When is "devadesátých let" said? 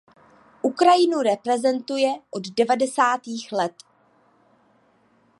2.55-3.75